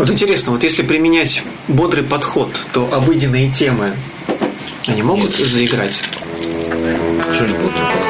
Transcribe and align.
Вот 0.00 0.10
интересно, 0.10 0.52
вот 0.52 0.64
если 0.64 0.82
применять 0.82 1.42
бодрый 1.68 2.02
подход, 2.02 2.48
то 2.72 2.88
обыденные 2.90 3.50
темы, 3.50 3.90
они 4.86 5.02
могут 5.02 5.34
заиграть? 5.34 6.00
Что 7.34 7.46
ж 7.46 7.50
бодрый 7.50 7.82
подход? 7.84 8.08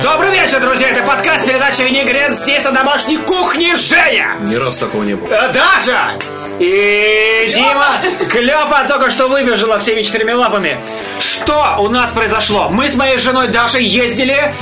Добрый 0.00 0.30
вечер, 0.30 0.60
друзья! 0.62 0.90
Это 0.90 1.02
подкаст 1.02 1.44
передачи 1.44 1.82
«Винегрет» 1.82 2.38
здесь 2.38 2.62
на 2.62 2.70
домашней 2.70 3.16
кухне 3.16 3.74
Женя! 3.74 4.36
Ни 4.42 4.54
раз 4.54 4.78
такого 4.78 5.02
не 5.02 5.16
было. 5.16 5.26
Э, 5.26 5.52
Даша! 5.52 6.12
И 6.60 7.52
Дима 7.52 7.96
Клёпа 8.30 8.84
только 8.86 9.10
что 9.10 9.26
выбежала 9.26 9.80
всеми 9.80 10.02
четырьмя 10.02 10.36
лапами. 10.36 10.78
Что 11.18 11.78
у 11.80 11.88
нас 11.88 12.12
произошло? 12.12 12.68
Мы 12.70 12.88
с 12.88 12.94
моей 12.94 13.18
женой 13.18 13.48
Дашей 13.48 13.82
ездили 13.82 14.54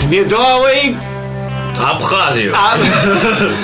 в 0.00 0.10
Медовый... 0.10 0.98
Абхазию. 1.78 2.54
А, 2.56 2.76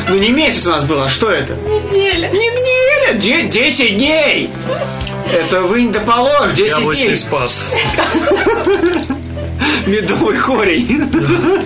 ну 0.09 0.16
не 0.18 0.30
месяц 0.30 0.66
у 0.66 0.70
нас 0.70 0.84
было, 0.84 1.07
а 1.07 1.09
что 1.09 1.30
это? 1.30 1.54
Неделя. 1.54 2.29
Не 2.30 2.48
неделя, 2.48 3.14
де- 3.18 3.48
10 3.48 3.96
дней. 3.98 4.50
Это 5.32 5.62
вы 5.62 5.89
да 5.90 6.00
положь, 6.00 6.53
10 6.54 6.79
Яблочный 6.79 7.07
дней. 7.08 7.17
спас. 7.17 7.61
Медовый 9.86 10.39
корень. 10.39 11.03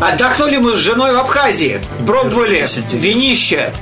Отдохнули 0.00 0.56
мы 0.56 0.74
с 0.74 0.78
женой 0.78 1.14
в 1.14 1.18
Абхазии. 1.18 1.80
Пробовали 2.06 2.66
винище, 2.92 3.72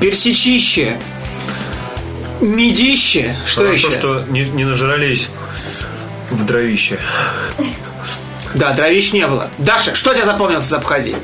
персичище, 0.00 0.96
медище. 2.40 3.36
Что 3.46 3.64
Хорошо, 3.64 3.88
еще? 3.88 3.98
что 3.98 4.24
не, 4.30 4.44
не 4.44 4.64
нажрались 4.64 5.28
в 6.30 6.44
дровище. 6.46 6.98
Да, 8.54 8.72
дровищ 8.72 9.12
не 9.12 9.26
было. 9.26 9.48
Даша, 9.58 9.94
что 9.94 10.12
тебе 10.14 10.24
запомнилось 10.24 10.66
из 10.66 10.72
Абхазии? 10.72 11.16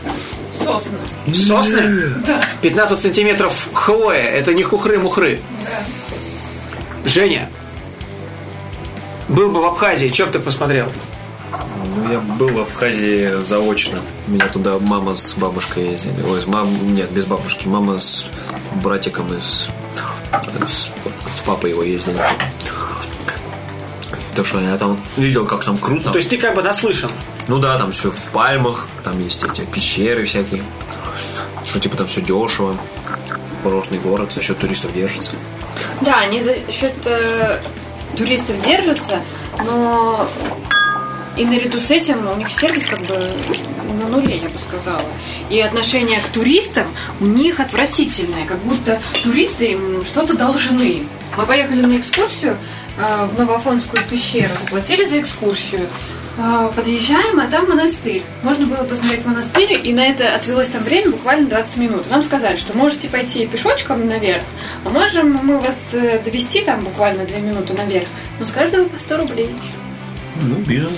Сосны. 0.59 1.35
Сосны? 1.35 2.15
Да. 2.27 2.45
15 2.63 2.99
сантиметров 2.99 3.69
хвоя. 3.73 4.23
Это 4.23 4.55
не 4.55 4.63
хухры-мухры. 4.63 5.41
Женя, 7.05 7.49
был 9.29 9.51
бы 9.51 9.61
в 9.61 9.67
Абхазии, 9.67 10.09
что 10.09 10.27
бы 10.27 10.33
ты 10.33 10.39
посмотрел? 10.41 10.87
Ну, 11.97 12.13
я 12.13 12.19
был 12.21 12.49
в 12.49 12.61
Абхазии 12.61 13.41
заочно. 13.41 13.99
Меня 14.27 14.49
туда 14.49 14.79
мама 14.79 15.15
с 15.15 15.35
бабушкой 15.35 15.91
ездили. 15.91 16.23
Ой, 16.29 16.43
мам... 16.47 16.95
Нет, 16.95 17.11
без 17.11 17.25
бабушки. 17.25 17.67
Мама 17.67 17.99
с 17.99 18.25
братиком 18.83 19.33
и 19.33 19.41
с, 19.41 19.69
с, 20.69 20.91
с 20.91 21.47
папой 21.47 21.71
его 21.71 21.83
ездили. 21.83 22.19
Так 24.35 24.47
что 24.47 24.61
я 24.61 24.77
там 24.77 24.99
видел, 25.17 25.47
как 25.47 25.65
там 25.65 25.79
круто. 25.79 26.11
То 26.11 26.19
есть 26.19 26.31
ты 26.31 26.39
как 26.39 26.55
бы 26.55 26.63
наслышан. 26.63 27.11
Ну 27.49 27.59
да, 27.59 27.79
там 27.79 27.93
все 27.93 28.11
в 28.11 28.27
пальмах, 28.29 28.87
там 29.03 29.19
есть 29.25 29.43
эти 29.43 29.63
пещеры 29.63 30.25
всякие. 30.25 30.63
Что 31.67 31.81
типа 31.81 31.97
там 31.97 32.07
все 32.07 32.21
дешево. 32.21 32.77
Курортный 33.63 33.99
город 33.99 34.33
за 34.33 34.43
счет 34.43 34.59
туристов 34.59 34.93
держится. 34.95 35.33
Да, 36.03 36.21
они 36.21 36.43
за 36.43 36.55
счет 36.71 36.95
э, 37.07 37.59
туристов 38.17 38.55
держатся, 38.65 39.21
но 39.65 40.29
и 41.37 41.45
наряду 41.45 41.81
с 41.81 41.91
этим 41.91 42.29
у 42.31 42.37
них 42.37 42.51
сервис 42.51 42.87
как 42.87 43.01
бы 43.01 43.33
на 43.95 44.09
нуле, 44.09 44.37
я 44.37 44.49
бы 44.49 44.59
сказала. 44.59 45.01
И 45.51 45.61
отношение 45.61 46.21
к 46.21 46.33
туристам 46.33 46.87
у 47.21 47.25
них 47.25 47.61
отвратительное, 47.61 48.45
как 48.47 48.59
будто 48.59 49.01
туристы 49.23 49.73
им 49.73 50.05
что-то 50.05 50.37
должны. 50.37 51.07
Мы 51.37 51.47
поехали 51.47 51.81
на 51.81 51.97
экскурсию 51.99 52.57
э, 52.99 53.27
в 53.27 53.39
Новофонскую 53.39 54.03
пещеру, 54.05 54.53
заплатили 54.65 55.05
за 55.05 55.21
экскурсию. 55.21 55.89
Э, 56.39 56.71
Подъезжаем, 56.75 57.41
а 57.41 57.49
там 57.49 57.69
монастырь. 57.69 58.23
Можно 58.45 58.67
было 58.67 58.85
посмотреть 58.85 59.27
монастырь, 59.27 59.81
и 59.85 59.93
на 59.93 60.07
это 60.07 60.37
отвелось 60.37 60.69
там 60.69 60.85
время 60.85 61.11
буквально 61.11 61.49
20 61.49 61.77
минут. 61.79 62.09
Нам 62.11 62.23
сказали, 62.23 62.57
что 62.57 62.77
можете 62.77 63.09
пойти 63.09 63.45
пешочком 63.47 64.07
наверх, 64.07 64.45
а 64.85 64.89
можем 64.89 65.33
мы 65.43 65.59
вас 65.59 65.91
э, 65.95 66.21
довести 66.25 66.63
там 66.63 66.81
буквально 66.83 67.25
2 67.25 67.39
минуты 67.39 67.73
наверх, 67.73 68.07
но 68.39 68.47
с 68.47 68.51
каждого 68.51 68.89
по 68.89 68.99
100 69.01 69.17
рублей. 69.17 69.51
Ну, 70.43 70.55
бизнес. 70.59 70.93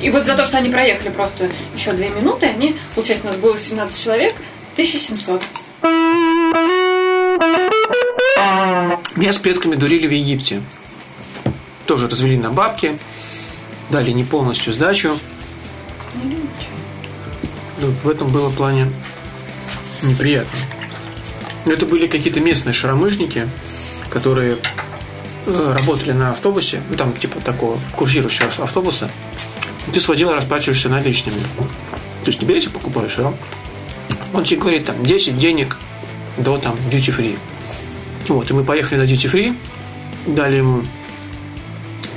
И 0.00 0.10
вот 0.10 0.26
за 0.26 0.34
то, 0.34 0.44
что 0.44 0.58
они 0.58 0.68
проехали 0.68 1.10
просто 1.10 1.48
еще 1.76 1.92
2 1.92 2.06
минуты, 2.08 2.46
они, 2.46 2.74
получается, 2.96 3.28
у 3.28 3.30
нас 3.30 3.38
было 3.38 3.56
17 3.56 4.02
человек, 4.02 4.34
1700. 4.72 5.42
Меня 9.14 9.32
с 9.32 9.38
предками 9.38 9.76
дурили 9.76 10.08
в 10.08 10.12
Египте. 10.12 10.60
Тоже 11.86 12.08
развели 12.08 12.36
на 12.36 12.50
бабки, 12.50 12.98
дали 13.90 14.10
не 14.10 14.24
полностью 14.24 14.72
сдачу. 14.72 15.16
Ну, 17.80 17.92
в 18.02 18.08
этом 18.08 18.30
было 18.30 18.50
плане 18.50 18.90
неприятно. 20.02 20.58
Но 21.64 21.72
это 21.72 21.86
были 21.86 22.06
какие-то 22.06 22.40
местные 22.40 22.72
шаромышники, 22.72 23.48
которые 24.10 24.58
э, 25.46 25.74
работали 25.78 26.12
на 26.12 26.32
автобусе, 26.32 26.80
ну 26.90 26.96
там 26.96 27.12
типа 27.14 27.40
такого 27.40 27.78
курсирующего 27.96 28.50
автобуса. 28.58 29.10
Ты 29.92 30.00
сводил 30.00 30.30
и 30.30 30.34
расплачиваешься 30.34 30.88
наличными. 30.88 31.40
То 31.58 32.26
есть 32.26 32.40
не 32.40 32.46
билетик 32.46 32.70
покупаешь, 32.70 33.18
а 33.18 33.34
он 34.32 34.44
тебе 34.44 34.60
говорит 34.60 34.86
там 34.86 35.04
10 35.04 35.38
денег 35.38 35.78
до 36.38 36.58
там 36.58 36.74
duty 36.90 37.16
free. 37.16 37.38
Вот, 38.28 38.50
и 38.50 38.54
мы 38.54 38.64
поехали 38.64 38.98
на 38.98 39.02
duty 39.04 39.30
free, 39.30 39.56
дали 40.26 40.56
ему 40.56 40.82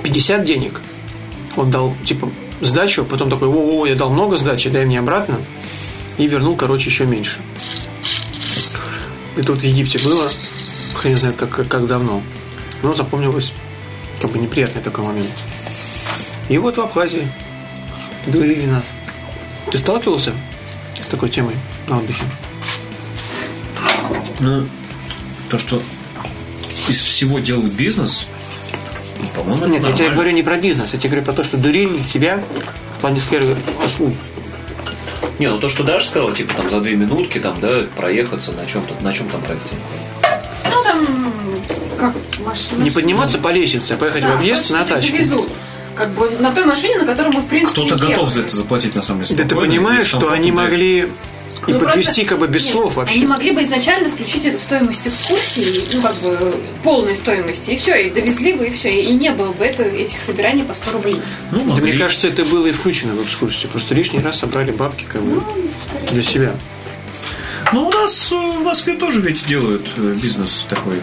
50 0.04 0.44
денег. 0.44 0.82
Он 1.58 1.72
дал, 1.72 1.94
типа, 2.06 2.30
сдачу, 2.62 3.04
потом 3.04 3.30
такой, 3.30 3.50
о, 3.50 3.86
я 3.86 3.96
дал 3.96 4.10
много 4.12 4.38
сдачи, 4.38 4.70
дай 4.70 4.86
мне 4.86 5.00
обратно. 5.00 5.38
И 6.18 6.28
вернул, 6.28 6.56
короче, 6.56 6.90
еще 6.90 7.06
меньше. 7.06 7.40
И 9.36 9.42
тут 9.42 9.60
в 9.60 9.64
Египте 9.64 10.00
было, 10.00 10.30
хрен 10.96 11.18
знает, 11.18 11.36
как, 11.36 11.68
как, 11.68 11.88
давно. 11.88 12.22
Но 12.84 12.94
запомнилось, 12.94 13.52
как 14.22 14.32
бы 14.32 14.40
неприятный 14.40 14.82
такой 14.82 15.04
момент. 15.04 15.30
И 16.48 16.58
вот 16.58 16.78
в 16.78 16.82
Абхазии 16.82 17.28
дурили 18.28 18.66
нас. 18.66 18.84
Ты 19.72 19.80
сталкивался 19.80 20.32
с 21.02 21.08
такой 21.08 21.30
темой 21.30 21.56
на 21.88 21.98
отдыхе? 21.98 22.24
Ну, 24.40 24.68
то, 25.50 25.58
что 25.58 25.82
из 26.88 27.00
всего 27.02 27.40
делают 27.40 27.74
бизнес, 27.74 28.28
по-моему, 29.36 29.66
Нет, 29.66 29.76
я 29.76 29.80
тебе 29.80 29.90
нормально. 29.90 30.14
говорю 30.14 30.32
не 30.32 30.44
про 30.44 30.58
бизнес, 30.58 30.94
я 30.94 31.00
тебе 31.00 31.10
говорю 31.10 31.26
про 31.26 31.34
то, 31.34 31.44
что 31.44 31.58
дурили 31.58 32.04
тебя 32.04 32.42
в 32.98 33.02
плане 33.02 33.20
сферы 33.20 33.56
услуг. 33.86 34.14
Не, 35.40 35.50
ну 35.50 35.60
то, 35.60 35.70
что 35.70 35.84
Даша 35.84 36.08
сказала, 36.08 36.34
типа 36.34 36.54
там 36.56 36.70
за 36.70 36.80
две 36.80 36.96
минутки 36.96 37.38
там, 37.40 37.60
да, 37.62 37.82
проехаться 37.96 38.52
на 38.54 38.66
чем-то, 38.66 39.04
на 39.04 39.14
чем 39.14 39.28
там 39.30 39.42
проехать? 39.42 39.72
Ну, 40.66 40.84
там, 40.84 41.06
как 42.00 42.14
машина. 42.46 42.84
Не 42.84 42.92
подниматься 42.92 43.38
по 43.38 43.50
лестнице, 43.50 43.94
а 43.94 43.98
поехать 43.98 44.24
в 44.24 44.32
объезд 44.32 44.72
на 44.72 44.84
тачке. 44.86 45.18
Везут. 45.20 45.50
Как 45.96 46.10
бы 46.10 46.30
на 46.40 46.52
той 46.52 46.66
машине, 46.66 47.00
на 47.00 47.06
которой 47.06 47.30
мы, 47.30 47.42
в 47.42 47.48
принципе, 47.48 47.82
Кто-то 47.82 47.96
готов 48.08 48.30
за 48.30 48.42
это 48.42 48.56
заплатить, 48.56 48.94
на 48.96 49.02
самом 49.02 49.24
деле. 49.24 49.44
Да 49.44 49.50
ты 49.50 49.56
понимаешь, 49.56 50.08
что 50.08 50.32
они 50.32 50.52
могли 50.52 51.10
и 51.68 51.74
Ну, 51.74 51.80
подвести 51.80 52.06
просто- 52.06 52.26
как 52.26 52.40
бы 52.40 52.48
без 52.48 52.64
Нет, 52.66 52.72
слов 52.74 52.96
вообще. 52.96 53.18
Они 53.18 53.26
могли 53.26 53.52
бы 53.52 53.64
изначально 53.64 54.10
включить 54.10 54.46
эту 54.46 54.58
стоимость 54.60 55.02
экскурсии, 55.06 55.84
ну, 55.94 56.02
как 56.02 56.16
бы, 56.18 56.56
полной 56.84 57.16
стоимости, 57.16 57.72
и 57.72 57.76
все, 57.76 57.96
и 57.96 58.10
довезли 58.10 58.54
бы, 58.54 58.68
и 58.68 58.72
все, 58.72 58.90
и 59.02 59.14
не 59.14 59.32
было 59.32 59.52
бы 59.52 59.66
это, 59.66 59.84
этих 59.84 60.20
собираний 60.22 60.64
по 60.64 60.74
100 60.74 60.92
рублей. 60.92 61.22
Ну, 61.52 61.64
Да 61.76 61.82
мне 61.82 61.98
кажется, 61.98 62.28
это 62.28 62.44
было 62.46 62.68
и 62.68 62.72
включено 62.72 63.14
в 63.14 63.24
экскурсию. 63.24 63.72
Просто 63.72 63.96
лишний 63.96 64.20
раз 64.20 64.40
собрали 64.40 64.72
бабки 64.72 65.06
как 65.12 65.22
бы 65.22 65.42
для 66.12 66.24
себя. 66.24 66.54
Ну, 67.74 67.88
у 67.88 67.92
нас 67.92 68.32
э, 68.32 68.36
в 68.36 68.64
Москве 68.64 68.96
тоже 68.96 69.20
ведь 69.22 69.46
делают 69.46 69.86
э, 69.98 70.16
бизнес 70.22 70.66
такой. 70.70 70.96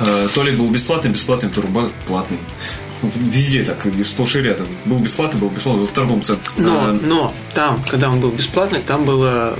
Э, 0.00 0.28
То 0.34 0.42
ли 0.42 0.52
был 0.52 0.68
бесплатный, 0.68 1.10
бесплатный, 1.10 1.48
то 1.48 1.62
руба 1.62 1.88
платный. 2.06 2.38
Ну, 3.00 3.10
Везде 3.30 3.62
так, 3.64 3.78
сплошь 4.04 4.36
и 4.36 4.40
рядом. 4.40 4.66
Был 4.84 4.98
бесплатный, 4.98 5.40
был 5.40 5.48
бесплатный. 5.48 5.80
Вот 5.82 5.90
в 5.90 5.92
торговом 5.94 6.22
центре. 6.22 6.50
Но, 6.56 6.92
но 6.92 7.34
там, 7.54 7.82
когда 7.90 8.10
он 8.10 8.20
был 8.20 8.30
бесплатный, 8.30 8.80
там 8.80 9.04
было 9.04 9.58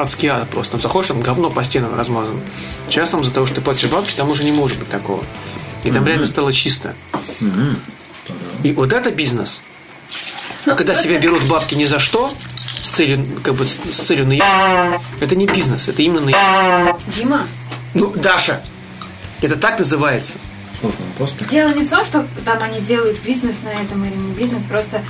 адский 0.00 0.28
ад 0.28 0.48
просто. 0.48 0.72
Там 0.72 0.80
заходишь, 0.80 1.08
там 1.08 1.20
говно 1.20 1.50
по 1.50 1.62
стенам 1.64 1.96
размазано. 1.96 2.40
Сейчас 2.88 3.10
там 3.10 3.22
из-за 3.22 3.32
того, 3.32 3.46
что 3.46 3.56
ты 3.56 3.60
платишь 3.60 3.88
бабки, 3.90 4.14
там 4.14 4.28
уже 4.30 4.44
не 4.44 4.52
может 4.52 4.78
быть 4.78 4.88
такого. 4.88 5.22
И 5.84 5.90
там 5.90 6.06
реально 6.06 6.26
стало 6.26 6.52
чисто. 6.52 6.94
И 8.62 8.72
вот 8.72 8.92
это 8.92 9.10
бизнес. 9.10 9.60
А 10.66 10.74
когда 10.74 10.94
с 10.94 11.00
тебя 11.00 11.18
берут 11.18 11.44
бабки 11.44 11.74
ни 11.74 11.84
за 11.84 11.98
что, 11.98 12.32
с 12.82 12.88
целью, 12.90 13.24
как 13.42 13.54
бы, 13.54 13.66
с 13.66 13.78
целью 13.78 14.26
на 14.26 15.00
это 15.20 15.36
не 15.36 15.46
бизнес, 15.46 15.88
это 15.88 16.02
именно 16.02 16.20
на 16.20 16.98
Дима, 17.16 17.46
Ну, 17.94 18.10
Даша, 18.10 18.62
это 19.40 19.56
так 19.56 19.78
называется. 19.78 20.38
Сложно 20.80 21.00
просто. 21.16 21.44
дело 21.46 21.70
не 21.70 21.84
в 21.84 21.88
том, 21.88 22.04
что 22.04 22.26
там 22.44 22.62
они 22.62 22.80
делают 22.80 23.20
бизнес 23.22 23.56
на 23.64 23.70
этом 23.70 24.04
или 24.04 24.14
не 24.14 24.32
бизнес, 24.32 24.62
просто 24.68 25.02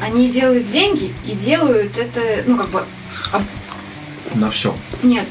они 0.00 0.28
делают 0.30 0.70
деньги 0.70 1.12
и 1.26 1.32
делают 1.32 1.96
это, 1.98 2.44
ну, 2.46 2.56
как 2.56 2.68
бы, 2.70 2.84
На 4.34 4.50
все. 4.50 4.74
нет, 5.02 5.26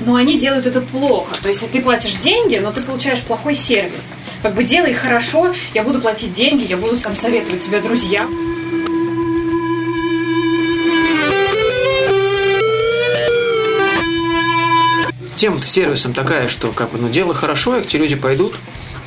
но 0.00 0.14
они 0.14 0.38
делают 0.38 0.66
это 0.66 0.80
плохо. 0.80 1.34
То 1.42 1.48
есть 1.48 1.70
ты 1.70 1.80
платишь 1.80 2.16
деньги, 2.16 2.56
но 2.56 2.72
ты 2.72 2.82
получаешь 2.82 3.22
плохой 3.22 3.56
сервис. 3.56 4.10
Как 4.42 4.54
бы 4.54 4.64
делай 4.64 4.92
хорошо, 4.92 5.54
я 5.74 5.82
буду 5.82 6.00
платить 6.00 6.32
деньги, 6.32 6.66
я 6.68 6.76
буду 6.76 6.98
там 6.98 7.16
советовать 7.16 7.64
тебе 7.64 7.80
друзья. 7.80 8.28
тема 15.36 15.62
сервисом 15.62 16.14
такая, 16.14 16.48
что 16.48 16.72
как 16.72 16.90
бы, 16.90 16.98
ну, 16.98 17.08
дело 17.10 17.34
хорошо, 17.34 17.76
и 17.76 17.82
к 17.82 17.86
тебе 17.86 18.04
люди 18.04 18.16
пойдут, 18.16 18.54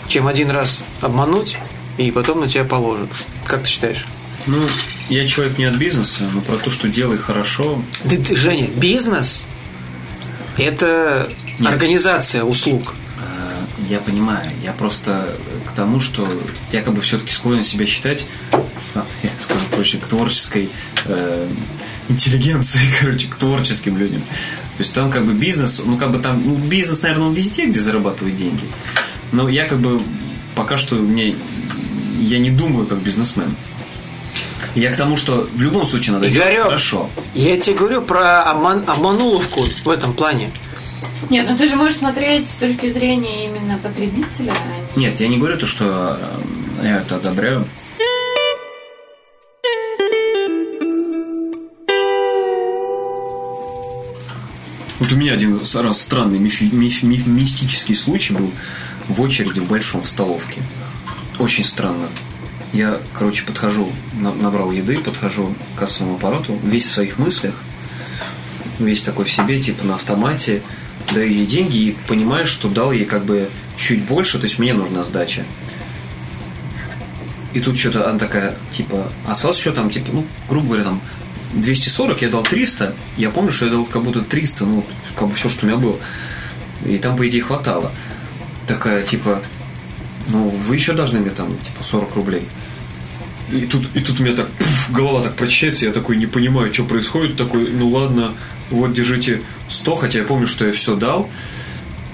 чем 0.07 0.27
один 0.27 0.51
раз 0.51 0.83
обмануть, 1.01 1.57
и 1.97 2.11
потом 2.11 2.41
на 2.41 2.47
тебя 2.47 2.63
положат. 2.63 3.09
Как 3.45 3.63
ты 3.63 3.67
считаешь? 3.67 4.05
Ну, 4.47 4.67
я 5.09 5.27
человек 5.27 5.57
не 5.57 5.65
от 5.65 5.75
бизнеса, 5.75 6.29
но 6.33 6.41
про 6.41 6.57
то, 6.57 6.71
что 6.71 6.87
делай 6.87 7.17
хорошо. 7.17 7.81
Да, 8.03 8.15
ты, 8.15 8.35
Женя, 8.35 8.67
бизнес– 8.75 9.41
это 10.57 11.29
Нет. 11.59 11.71
организация 11.71 12.43
услуг. 12.43 12.93
Э, 13.19 13.89
Я 13.89 13.99
понимаю, 13.99 14.45
я 14.63 14.73
просто 14.73 15.35
к 15.67 15.71
тому, 15.75 15.99
что 15.99 16.27
я 16.71 16.81
как 16.81 16.93
бы 16.93 17.01
все-таки 17.01 17.31
склонен 17.31 17.63
себя 17.63 17.85
считать, 17.85 18.25
а, 18.95 19.05
я 19.23 19.29
скажу 19.39 19.61
проще, 19.71 19.97
к 19.97 20.05
творческой 20.05 20.69
э, 21.05 21.47
интеллигенции, 22.09 22.79
короче, 22.99 23.27
к 23.27 23.35
творческим 23.35 23.97
людям. 23.97 24.21
То 24.21 24.83
есть 24.83 24.93
там 24.93 25.11
как 25.11 25.25
бы 25.25 25.33
бизнес, 25.33 25.81
ну 25.83 25.97
как 25.97 26.11
бы 26.11 26.19
там, 26.19 26.41
ну 26.43 26.55
бизнес, 26.55 27.01
наверное, 27.01 27.27
он 27.27 27.33
везде, 27.33 27.65
где 27.65 27.79
зарабатывают 27.79 28.37
деньги. 28.37 28.63
Но 29.31 29.49
я 29.49 29.65
как 29.65 29.79
бы 29.79 30.01
пока 30.55 30.77
что 30.77 30.95
мне, 30.95 31.35
я 32.19 32.39
не 32.39 32.49
думаю 32.49 32.85
как 32.87 32.99
бизнесмен. 32.99 33.55
Я 34.75 34.91
к 34.93 34.95
тому, 34.97 35.17
что 35.17 35.47
в 35.53 35.61
любом 35.61 35.85
случае 35.85 36.13
надо 36.13 36.29
делать 36.29 36.49
Игорек, 36.49 36.63
хорошо. 36.65 37.09
я 37.33 37.57
тебе 37.57 37.75
говорю 37.75 38.01
про 38.01 38.43
обман, 38.43 38.83
обмануловку 38.87 39.61
в 39.83 39.89
этом 39.89 40.13
плане. 40.13 40.51
Нет, 41.29 41.47
ну 41.49 41.57
ты 41.57 41.65
же 41.67 41.75
можешь 41.75 41.97
смотреть 41.97 42.47
с 42.49 42.53
точки 42.55 42.91
зрения 42.91 43.45
именно 43.45 43.77
потребителя. 43.77 44.53
а 44.53 44.97
не- 44.99 45.05
Нет, 45.05 45.19
я 45.19 45.27
не 45.27 45.37
говорю 45.37 45.57
то, 45.57 45.65
что 45.65 46.17
э, 46.81 46.85
я 46.85 46.97
это 46.99 47.15
одобряю. 47.17 47.65
Вот 54.99 55.11
у 55.11 55.15
меня 55.15 55.33
один 55.33 55.59
раз 55.73 56.01
странный 56.01 56.39
мифи- 56.39 56.69
миф- 56.73 57.03
миф- 57.03 57.25
мистический 57.27 57.95
случай 57.95 58.33
был 58.33 58.51
в 59.07 59.21
очереди 59.21 59.59
в 59.59 59.67
большом 59.67 60.01
в 60.01 60.09
столовке. 60.09 60.61
Очень 61.39 61.63
странно. 61.63 62.07
Я, 62.73 62.99
короче, 63.17 63.43
подхожу, 63.45 63.91
на- 64.19 64.33
набрал 64.33 64.71
еды, 64.71 64.97
подхожу 64.97 65.55
к 65.75 65.79
кассовому 65.79 66.15
аппарату, 66.15 66.57
весь 66.63 66.85
в 66.85 66.91
своих 66.91 67.17
мыслях, 67.17 67.55
весь 68.77 69.01
такой 69.01 69.25
в 69.25 69.31
себе, 69.31 69.59
типа 69.59 69.85
на 69.85 69.95
автомате, 69.95 70.61
даю 71.13 71.29
ей 71.29 71.45
деньги 71.47 71.77
и 71.77 71.97
понимаю, 72.07 72.45
что 72.45 72.67
дал 72.69 72.91
ей 72.91 73.05
как 73.05 73.25
бы 73.25 73.49
чуть 73.77 74.03
больше, 74.03 74.37
то 74.37 74.43
есть 74.45 74.59
мне 74.59 74.73
нужна 74.73 75.03
сдача. 75.03 75.45
И 77.53 77.59
тут 77.59 77.77
что-то 77.79 78.07
она 78.07 78.19
такая, 78.19 78.55
типа, 78.71 79.11
а 79.27 79.33
с 79.33 79.43
вас 79.43 79.57
еще 79.57 79.71
там, 79.71 79.89
типа, 79.89 80.09
ну, 80.13 80.25
грубо 80.47 80.67
говоря, 80.67 80.83
там 80.83 81.01
240, 81.55 82.21
я 82.21 82.29
дал 82.29 82.43
300, 82.43 82.93
я 83.17 83.31
помню, 83.31 83.51
что 83.51 83.65
я 83.65 83.71
дал 83.71 83.85
как 83.85 84.03
будто 84.03 84.21
300, 84.21 84.65
ну, 84.65 84.85
как 85.15 85.29
бы 85.29 85.33
все, 85.33 85.49
что 85.49 85.65
у 85.65 85.69
меня 85.69 85.79
было. 85.79 85.97
И 86.85 86.97
там, 86.99 87.17
по 87.17 87.27
идее, 87.27 87.41
хватало. 87.41 87.91
Такая, 88.67 89.01
типа, 89.01 89.41
ну, 90.29 90.49
вы 90.49 90.75
еще 90.75 90.93
должны 90.93 91.19
мне 91.19 91.31
там, 91.31 91.47
типа, 91.57 91.83
40 91.83 92.15
рублей. 92.15 92.43
И 93.51 93.61
тут, 93.61 93.87
и 93.95 93.99
тут 93.99 94.19
у 94.19 94.23
меня 94.23 94.35
так 94.35 94.49
пф, 94.51 94.91
голова 94.91 95.23
так 95.23 95.35
прочищается, 95.35 95.85
я 95.85 95.91
такой 95.91 96.17
не 96.17 96.27
понимаю, 96.27 96.71
что 96.73 96.83
происходит, 96.83 97.35
такой, 97.35 97.69
ну 97.71 97.89
ладно, 97.89 98.33
вот 98.69 98.93
держите 98.93 99.41
100, 99.69 99.95
хотя 99.95 100.19
я 100.19 100.25
помню, 100.25 100.47
что 100.47 100.65
я 100.65 100.71
все 100.71 100.95
дал. 100.95 101.29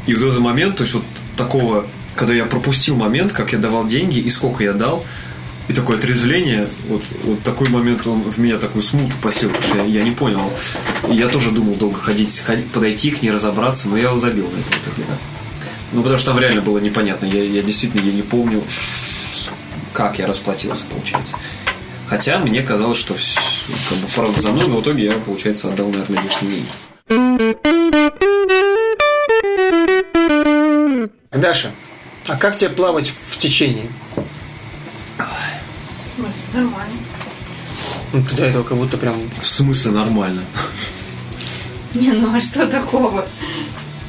И 0.07 0.15
вот 0.15 0.27
этот 0.27 0.39
момент, 0.39 0.77
то 0.77 0.83
есть 0.83 0.93
вот 0.93 1.03
такого, 1.35 1.85
когда 2.15 2.33
я 2.33 2.45
пропустил 2.45 2.95
момент, 2.95 3.33
как 3.33 3.51
я 3.51 3.59
давал 3.59 3.85
деньги 3.85 4.19
и 4.19 4.29
сколько 4.29 4.63
я 4.63 4.71
дал, 4.71 5.05
и 5.67 5.73
такое 5.73 5.97
отрезвление, 5.97 6.69
вот, 6.87 7.03
вот 7.23 7.41
такой 7.41 7.69
момент, 7.69 8.05
он 8.07 8.21
в 8.21 8.37
меня 8.37 8.57
такую 8.57 8.83
смуту 8.83 9.13
посел, 9.21 9.49
потому 9.49 9.67
что 9.67 9.77
я, 9.77 9.99
я 9.99 10.03
не 10.03 10.11
понял. 10.11 10.39
Я 11.09 11.27
тоже 11.27 11.51
думал 11.51 11.75
долго 11.75 11.99
ходить, 11.99 12.39
ходить, 12.39 12.67
подойти 12.67 13.11
к 13.11 13.21
ней, 13.23 13.31
разобраться, 13.31 13.89
но 13.89 13.97
я 13.97 14.09
его 14.09 14.19
забил 14.19 14.45
на 14.45 14.59
это 14.59 14.79
в 14.79 14.93
итоге, 14.93 15.07
да. 15.09 15.34
Ну, 15.95 16.01
потому 16.03 16.17
что 16.19 16.31
там 16.31 16.39
реально 16.41 16.61
было 16.61 16.77
непонятно. 16.79 17.25
Я, 17.25 17.41
я 17.41 17.63
действительно 17.63 18.01
я 18.01 18.11
не 18.11 18.21
помню, 18.21 18.61
как 19.93 20.19
я 20.19 20.27
расплатился, 20.27 20.83
получается. 20.93 21.37
Хотя 22.09 22.37
мне 22.39 22.61
казалось, 22.61 22.97
что 22.99 23.13
вс- 23.13 23.37
как 23.89 23.97
бы, 23.99 24.07
правда 24.13 24.41
за 24.41 24.51
мной, 24.51 24.67
но 24.67 24.75
в 24.77 24.81
итоге 24.81 25.05
я, 25.05 25.13
получается, 25.13 25.69
отдал, 25.69 25.87
наверное, 25.89 26.21
лишние 26.21 26.51
деньги. 26.51 27.65
Даша, 31.31 31.71
а 32.27 32.35
как 32.35 32.55
тебе 32.57 32.69
плавать 32.71 33.13
в 33.29 33.37
течении? 33.37 33.89
Нормально. 36.53 36.93
Ну, 38.13 38.23
ты 38.23 38.35
до 38.35 38.45
этого 38.45 38.63
как 38.63 38.77
будто 38.77 38.97
прям... 38.97 39.15
В 39.41 39.47
смысле 39.47 39.91
нормально? 39.91 40.41
Не, 41.93 42.11
ну 42.11 42.35
а 42.35 42.41
что 42.41 42.67
такого? 42.67 43.25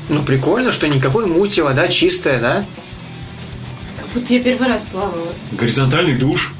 Ну, 0.08 0.22
прикольно, 0.22 0.70
что 0.70 0.88
никакой 0.88 1.26
мути, 1.26 1.60
вода 1.60 1.88
чистая, 1.88 2.40
да? 2.40 2.64
Как 3.98 4.06
будто 4.08 4.32
я 4.32 4.42
первый 4.42 4.68
раз 4.68 4.82
плавала. 4.84 5.32
Горизонтальный 5.52 6.16
душ. 6.16 6.52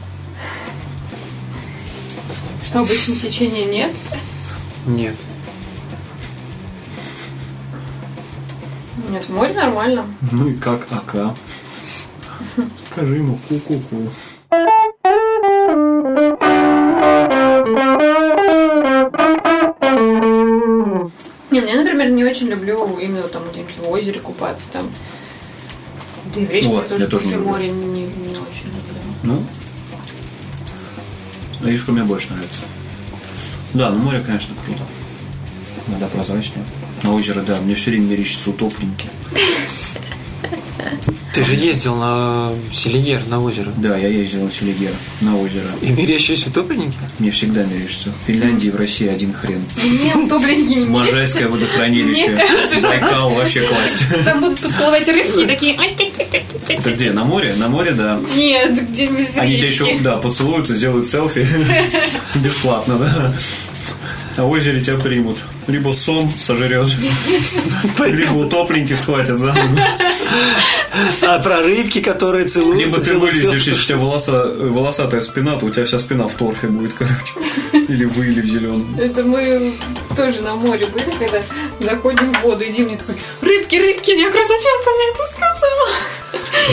Что 2.65 2.81
обычно 2.81 3.15
течения 3.17 3.65
нет? 3.67 3.93
Нет. 4.87 5.15
Нет, 9.09 9.29
море 9.29 9.55
нормально. 9.55 10.05
Ну 10.33 10.49
и 10.49 10.57
как 10.57 10.87
АК? 10.91 11.35
Скажи 12.91 13.17
ему 13.17 13.39
ку-ку-ку. 13.49 14.11
Например, 22.07 22.13
не 22.13 22.25
очень 22.25 22.49
люблю 22.49 22.99
именно 22.99 23.29
там 23.29 23.43
где-нибудь 23.51 23.77
в 23.79 23.91
озере 23.91 24.21
купаться 24.21 24.65
там. 24.73 24.91
Да 26.35 26.41
и 26.41 26.47
в 26.47 26.51
речке 26.51 26.69
Вот, 26.69 26.89
тоже 26.89 27.05
я 27.05 27.11
тоже 27.11 27.27
не 27.27 27.37
моря 27.37 27.69
не, 27.69 28.03
не 28.03 28.31
очень 28.31 28.67
люблю. 28.67 28.93
Ну, 29.23 29.43
речка 31.63 31.93
мне 31.93 32.03
больше 32.03 32.31
нравится. 32.31 32.63
Да, 33.75 33.91
ну 33.91 33.99
море, 33.99 34.23
конечно, 34.25 34.55
круто. 34.65 34.83
Вода 35.87 36.09
прозрачная. 36.09 36.65
На 37.03 37.15
озеро, 37.15 37.43
да, 37.43 37.61
мне 37.61 37.75
все 37.75 37.91
время 37.91 38.07
мерещится 38.07 38.51
утопленники. 38.51 39.09
Ты 41.37 41.45
же 41.45 41.55
ездил 41.55 41.95
на 41.97 42.51
Селигер, 42.73 43.21
на 43.29 43.43
озеро. 43.43 43.71
Да, 43.77 43.95
я 43.99 44.09
ездил 44.09 44.45
на 44.45 44.51
Селигер, 44.51 44.93
на 45.21 45.37
озеро. 45.39 45.67
И 45.83 45.91
мерещились 45.91 46.47
утопленники? 46.47 46.97
Мне 47.19 47.31
всегда 47.31 47.63
мерещится. 47.63 48.09
В 48.09 48.27
Финляндии 48.27 48.69
и 48.69 48.71
в 48.71 48.77
России 48.77 49.07
один 49.07 49.35
хрен. 49.35 49.63
Мне 49.85 50.15
утопленники 50.15 50.79
не 50.79 50.87
Можайское 50.87 51.49
водохранилище. 51.49 52.43
Байкал 52.81 53.29
вообще 53.35 53.61
класть. 53.67 54.03
Там 54.25 54.41
будут 54.41 54.61
подплывать 54.61 55.07
рыбки 55.09 55.43
и 55.43 55.47
такие... 55.47 55.77
Это 56.69 56.93
где? 56.93 57.13
На 57.13 57.25
море? 57.25 57.55
На 57.59 57.69
море, 57.69 57.93
да. 57.93 58.19
Нет, 58.35 58.91
где-нибудь 58.93 59.35
в 59.35 59.39
Они 59.39 59.57
тебя 59.57 59.67
речке. 59.67 59.85
еще, 59.91 59.99
да, 60.01 60.17
поцелуются, 60.17 60.75
сделают 60.75 61.07
селфи. 61.07 61.47
Бесплатно, 62.37 62.99
да. 62.99 63.35
А 64.39 64.45
в 64.45 64.51
озере 64.51 64.81
тебя 64.81 64.99
примут. 64.99 65.39
Либо 65.67 65.93
сом 65.93 66.33
сожрет, 66.39 66.89
либо 67.99 68.33
утопленники 68.33 68.93
схватят 68.95 69.39
за 69.39 69.53
ногу. 69.53 69.81
А 71.23 71.39
про 71.39 71.63
рыбки, 71.63 72.01
которые 72.01 72.47
целуются... 72.47 72.87
Либо 72.87 73.01
ты 73.01 73.17
вылезешь, 73.19 73.67
если 73.67 73.73
у 73.73 73.87
тебя 73.87 73.97
волоса, 73.97 74.55
волосатая 74.59 75.21
спина, 75.21 75.57
то 75.57 75.67
у 75.67 75.71
тебя 75.71 75.85
вся 75.85 75.99
спина 75.99 76.29
в 76.29 76.35
торфе 76.35 76.69
будет, 76.69 76.95
короче. 76.95 77.33
Или 77.73 78.05
в 78.05 78.23
или 78.23 78.41
в 78.41 78.47
зеленом. 78.47 78.97
Это 78.99 79.25
мы 79.25 79.75
тоже 80.17 80.43
на 80.43 80.55
море 80.57 80.87
были, 80.87 81.11
когда 81.19 81.43
заходим 81.81 82.33
в 82.35 82.43
воду, 82.43 82.65
и 82.65 82.73
Дим 82.73 82.87
мне 82.87 82.97
такой, 82.97 83.17
рыбки, 83.41 83.77
рыбки, 83.77 84.11
я 84.11 84.31
ты 84.31 84.91
мне 84.91 85.11
это 85.15 85.23
сказала? 85.35 85.89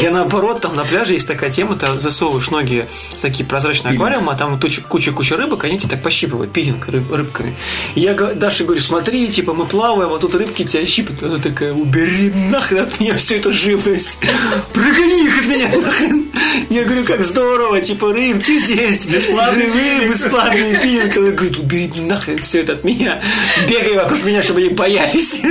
Я 0.02 0.12
наоборот, 0.12 0.62
там 0.62 0.76
на 0.76 0.86
пляже 0.86 1.14
есть 1.14 1.28
такая 1.28 1.50
тема, 1.52 1.76
ты 1.76 2.00
засовываешь 2.00 2.50
ноги 2.50 2.86
в 3.18 3.22
такие 3.22 3.46
прозрачные 3.46 3.92
Пилинг. 3.94 4.02
аквариумы, 4.08 4.32
а 4.34 4.36
там 4.36 4.60
куча-куча 4.60 5.38
рыбок, 5.38 5.64
они 5.64 5.78
тебя 5.78 5.92
так 5.92 6.02
пощипывают, 6.02 6.52
пилинг 6.52 6.88
рыб- 6.90 7.14
рыбками. 7.14 7.56
И 7.96 8.02
я 8.02 8.14
Даше 8.14 8.64
говорю, 8.64 8.82
смотри, 8.82 9.28
типа 9.28 9.54
мы 9.54 9.66
плаваем, 9.66 10.12
а 10.14 10.20
тут 10.20 10.36
рыбки 10.36 10.64
тебя 10.64 10.86
щипят. 10.86 11.22
Она 11.24 11.38
такая, 11.38 11.74
убери 11.74 12.30
нахрен 12.50 12.84
от 12.84 13.00
меня 13.00 13.16
всю 13.18 13.36
эту 13.36 13.52
живность. 13.54 14.18
Прогони 14.74 15.26
их 15.26 15.38
от 15.40 15.46
меня 15.46 15.70
нахрен. 15.70 16.32
Я 16.70 16.84
говорю, 16.86 17.04
как 17.06 17.24
здорово, 17.24 17.82
типа 17.82 18.14
рыбки 18.14 18.58
здесь. 18.60 19.06
Бесплатный 19.06 19.66
живые, 19.66 20.08
бесплатные 20.10 20.80
пилинг. 20.80 21.16
Она 21.18 21.32
говорит, 21.32 21.58
убери 21.58 22.02
нахрен 22.02 22.40
все 22.42 22.62
это 22.62 22.74
от 22.74 22.84
меня. 22.84 23.22
Бегай 23.70 23.96
вокруг 23.96 24.24
меня, 24.24 24.42
чтобы 24.44 24.62
они 24.62 24.70
боялись. 24.70 25.42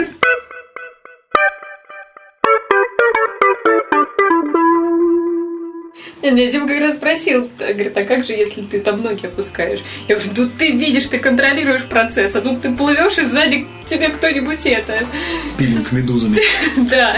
Не, 6.22 6.30
Меня 6.30 6.50
Дима 6.50 6.68
как 6.68 6.80
раз 6.80 6.94
спросил, 6.94 7.50
говорит, 7.58 7.96
а 7.96 8.04
как 8.04 8.24
же, 8.24 8.32
если 8.32 8.62
ты 8.62 8.78
там 8.78 9.02
ноги 9.02 9.26
опускаешь? 9.26 9.80
Я 10.06 10.14
говорю, 10.14 10.32
тут 10.34 10.56
ты 10.56 10.70
видишь, 10.70 11.06
ты 11.06 11.18
контролируешь 11.18 11.84
процесс, 11.84 12.36
а 12.36 12.40
тут 12.40 12.62
ты 12.62 12.70
плывешь, 12.72 13.18
и 13.18 13.24
сзади 13.24 13.66
к 13.84 13.88
тебе 13.88 14.08
кто-нибудь 14.08 14.64
это. 14.64 14.98
Пилинг 15.58 15.90
медузами. 15.90 16.40
Да. 16.90 17.16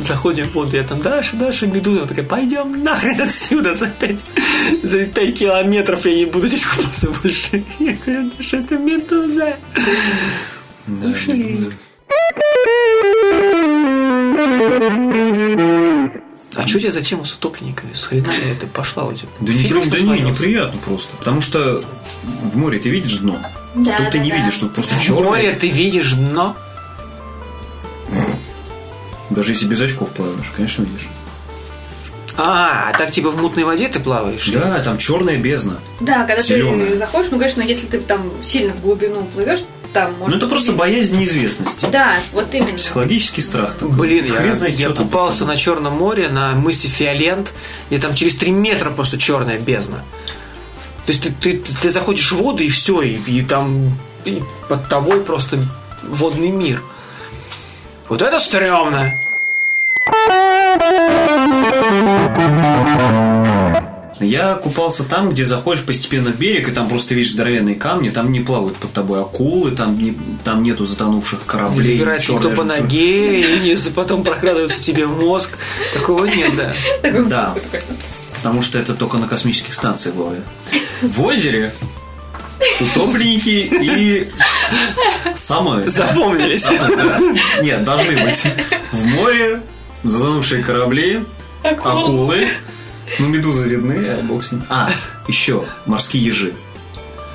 Заходим 0.00 0.44
в 0.46 0.54
воду, 0.54 0.76
я 0.76 0.84
там, 0.84 1.00
Даша, 1.00 1.36
Даша, 1.36 1.66
Медуза. 1.66 1.98
Она 1.98 2.08
такая, 2.08 2.24
пойдем 2.24 2.82
нахрен 2.82 3.20
отсюда 3.20 3.74
за 3.74 3.88
пять, 3.88 4.20
за 4.82 5.04
пять 5.06 5.38
километров 5.38 6.06
я 6.06 6.14
не 6.16 6.24
буду 6.24 6.48
здесь 6.48 6.64
купаться 6.64 7.10
больше. 7.10 7.62
Я 7.78 7.96
говорю, 8.04 8.30
Даша, 8.36 8.56
это 8.58 8.78
Медуза. 8.78 9.56
Да, 10.86 11.08
Ушли. 11.08 11.68
А 16.56 16.66
что 16.66 16.80
тебе 16.80 16.90
за 16.92 17.00
тему 17.00 17.24
с 17.24 17.32
утопленниками? 17.34 17.94
С 17.94 18.04
хрена 18.06 18.26
ли 18.30 18.50
это 18.52 18.66
пошла 18.66 19.04
у 19.04 19.12
тебя? 19.12 19.28
Да, 19.40 19.52
не, 19.52 19.58
Фильмов 19.58 19.88
да 19.88 19.98
не, 19.98 20.20
неприятно 20.22 20.80
просто. 20.84 21.16
Потому 21.16 21.40
что 21.40 21.84
в 22.42 22.56
море 22.56 22.78
ты 22.80 22.88
видишь 22.88 23.18
дно. 23.18 23.38
Да, 23.74 23.96
Тут 23.98 24.10
ты 24.10 24.18
да, 24.18 24.24
не 24.24 24.30
да. 24.30 24.36
видишь, 24.38 24.56
тут 24.56 24.74
просто 24.74 24.94
В 24.96 25.02
черное. 25.02 25.22
море 25.24 25.52
ты 25.52 25.68
видишь 25.68 26.12
дно. 26.14 26.56
Даже 29.30 29.52
если 29.52 29.66
без 29.66 29.80
очков 29.80 30.10
плаваешь, 30.10 30.50
конечно, 30.56 30.82
видишь. 30.82 31.08
А, 32.36 32.90
а 32.90 32.98
так 32.98 33.10
типа 33.10 33.30
в 33.30 33.40
мутной 33.40 33.64
воде 33.64 33.86
ты 33.88 34.00
плаваешь? 34.00 34.48
Да, 34.48 34.80
там 34.82 34.98
черная 34.98 35.36
бездна. 35.36 35.78
Да, 36.00 36.24
когда 36.24 36.42
Зелёная. 36.42 36.86
ты 36.88 36.96
заходишь, 36.96 37.30
ну, 37.30 37.38
конечно, 37.38 37.60
если 37.62 37.86
ты 37.86 38.00
там 38.00 38.30
сильно 38.44 38.72
в 38.72 38.80
глубину 38.80 39.22
плывешь, 39.34 39.60
там 39.92 40.14
может 40.18 40.30
Ну 40.30 40.36
это 40.36 40.46
просто 40.46 40.72
боязнь 40.72 41.16
неизвестности. 41.16 41.86
Да, 41.90 42.12
вот 42.32 42.54
именно. 42.54 42.76
Психологический 42.76 43.40
страх 43.40 43.74
такой. 43.74 43.96
Блин, 43.96 44.32
Хрен 44.32 44.48
я, 44.50 44.54
знает, 44.54 44.78
я 44.78 44.90
купался 44.90 45.44
на 45.44 45.56
Черном 45.56 45.94
море, 45.94 46.28
на 46.28 46.52
мысе 46.52 46.88
Фиолент, 46.88 47.52
и 47.90 47.98
там 47.98 48.14
через 48.14 48.36
3 48.36 48.50
метра 48.52 48.90
просто 48.90 49.18
черная 49.18 49.58
бездна. 49.58 50.04
То 51.06 51.12
есть 51.12 51.22
ты, 51.22 51.32
ты, 51.32 51.58
ты 51.58 51.90
заходишь 51.90 52.30
в 52.32 52.36
воду, 52.36 52.62
и 52.62 52.68
все, 52.68 53.02
и, 53.02 53.16
и 53.16 53.42
там 53.42 53.96
и 54.24 54.42
под 54.68 54.88
тобой 54.88 55.20
просто 55.20 55.58
водный 56.02 56.50
мир. 56.50 56.82
Вот 58.08 58.22
это 58.22 58.38
стрёмно. 58.38 59.10
Я 64.20 64.54
купался 64.54 65.04
там, 65.04 65.30
где 65.30 65.46
заходишь 65.46 65.82
постепенно 65.82 66.30
в 66.30 66.36
берег, 66.36 66.68
и 66.68 66.72
там 66.72 66.88
просто 66.88 67.14
видишь 67.14 67.32
здоровенные 67.32 67.74
камни, 67.74 68.10
там 68.10 68.30
не 68.30 68.40
плавают 68.40 68.76
под 68.76 68.92
тобой 68.92 69.20
акулы, 69.22 69.70
там, 69.70 69.98
не, 69.98 70.14
там 70.44 70.62
нету 70.62 70.84
затонувших 70.84 71.40
Не 71.40 71.46
кораблей. 71.46 71.98
забирается 71.98 72.32
никто 72.34 72.50
по 72.50 72.64
ноге, 72.64 73.56
и 73.56 73.60
не 73.60 73.90
потом 73.90 74.22
прокрадывается 74.22 74.82
тебе 74.82 75.06
в 75.06 75.18
мозг. 75.18 75.50
Такого 75.94 76.26
нет, 76.26 76.52
да. 76.54 76.74
Да. 77.30 77.54
Потому 78.36 78.62
что 78.62 78.78
это 78.78 78.94
только 78.94 79.16
на 79.16 79.26
космических 79.26 79.72
станциях 79.72 80.14
бывает. 80.14 80.44
В 81.00 81.22
озере 81.22 81.72
утопленники 82.78 83.68
и 83.70 84.30
самые... 85.34 85.88
Запомнились. 85.88 86.64
самые, 86.64 86.96
да. 86.96 87.20
Нет, 87.62 87.84
должны 87.84 88.22
быть. 88.22 88.42
В 88.92 89.06
море 89.06 89.62
затонувшие 90.02 90.62
корабли, 90.62 91.24
акулы, 91.62 92.48
ну, 93.18 93.28
медузы 93.28 93.68
видны, 93.68 94.04
а 94.06 94.22
бог 94.22 94.44
с 94.44 94.52
ним. 94.52 94.62
А, 94.68 94.90
еще 95.28 95.64
морские 95.86 96.24
ежи 96.24 96.54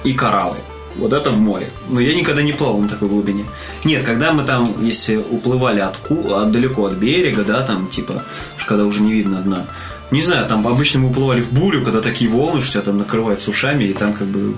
и 0.03 0.13
кораллы. 0.13 0.57
Вот 0.95 1.11
это 1.11 1.31
в 1.31 1.39
море. 1.39 1.69
Но 1.89 1.99
я 1.99 2.15
никогда 2.15 2.41
не 2.41 2.53
плавал 2.53 2.79
на 2.79 2.87
такой 2.87 3.09
глубине. 3.09 3.43
Нет, 3.83 4.05
когда 4.05 4.31
мы 4.31 4.43
там, 4.43 4.73
если 4.81 5.17
уплывали 5.17 5.81
от, 5.81 5.99
от 6.09 6.51
далеко 6.51 6.85
от 6.85 6.93
берега, 6.93 7.43
да, 7.43 7.63
там, 7.63 7.87
типа, 7.87 8.23
когда 8.65 8.85
уже 8.85 9.01
не 9.01 9.11
видно 9.11 9.41
дна, 9.41 9.65
не 10.11 10.21
знаю, 10.21 10.47
там 10.47 10.65
обычно 10.67 11.01
мы 11.01 11.09
уплывали 11.09 11.41
в 11.41 11.51
бурю, 11.51 11.83
когда 11.83 11.99
такие 11.99 12.29
волны, 12.29 12.61
что 12.61 12.73
тебя 12.73 12.83
там 12.83 12.97
накрывает 12.97 13.41
с 13.41 13.47
ушами, 13.47 13.85
и 13.85 13.93
там 13.93 14.13
как 14.13 14.27
бы 14.27 14.55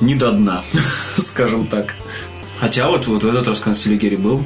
не 0.00 0.14
до 0.14 0.32
дна, 0.32 0.62
скажем 1.18 1.66
так. 1.66 1.94
Хотя 2.58 2.88
вот, 2.88 3.06
вот 3.06 3.22
в 3.22 3.28
этот 3.28 3.48
раз, 3.48 3.58
когда 3.58 3.76
в 3.76 3.80
Селигере 3.80 4.16
был, 4.16 4.42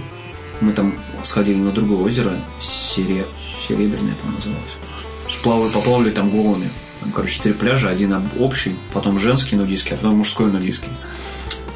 мы 0.60 0.72
там 0.72 0.94
сходили 1.22 1.56
на 1.56 1.70
другое 1.70 1.98
озеро, 1.98 2.32
Сере... 2.58 3.24
Серебряное, 3.68 4.14
по-моему, 4.16 4.38
называлось. 4.38 4.89
Сплавали, 5.30 5.70
поплавали 5.70 6.10
там 6.10 6.30
голыми. 6.30 6.68
Там, 7.00 7.12
короче, 7.12 7.40
три 7.42 7.52
пляжа, 7.52 7.88
один 7.88 8.12
об- 8.14 8.40
общий, 8.40 8.74
потом 8.92 9.18
женский 9.18 9.56
нудистский, 9.56 9.94
а 9.94 9.96
потом 9.96 10.16
мужской 10.16 10.46
нудистский. 10.50 10.88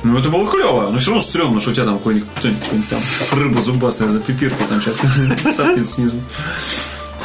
Ну, 0.03 0.19
это 0.19 0.29
было 0.29 0.51
клево, 0.51 0.91
но 0.91 0.99
все 0.99 1.13
равно 1.13 1.23
стрёмно, 1.25 1.61
что 1.61 1.71
у 1.71 1.73
тебя 1.73 1.87
там 1.87 1.97
какой-нибудь, 1.99 2.29
какой-нибудь 2.35 2.89
там 2.91 3.01
рыба 3.39 3.63
зубастая 3.63 4.11
за 4.11 4.21
пипирку 4.21 4.65
там 4.69 4.81
сейчас 4.83 4.97
цапнет 5.57 5.89
снизу. 5.89 6.21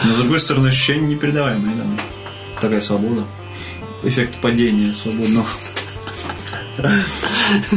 Но, 0.03 0.13
с 0.13 0.17
другой 0.17 0.39
стороны, 0.39 0.67
ощущение 0.67 1.09
непередаваемое, 1.15 1.75
да. 1.75 1.83
Такая 2.61 2.79
свобода. 2.79 3.25
Эффект 4.03 4.35
падения 4.41 4.93
свободного. 4.93 5.45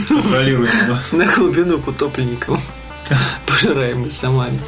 Контролируемого. 0.09 1.01
На 1.13 1.27
глубину 1.27 1.79
к 1.81 1.89
утопленникам, 1.89 2.61
пожираемый 3.47 4.11
самами. 4.13 4.61